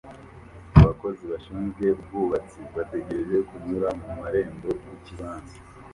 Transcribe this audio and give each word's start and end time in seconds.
Abakozi 0.79 1.23
bashinzwe 1.31 1.85
ubwubatsi 2.01 2.59
bategereje 2.75 3.37
kunyura 3.47 3.87
mumarembo 3.99 4.69
yikibanza 4.87 5.57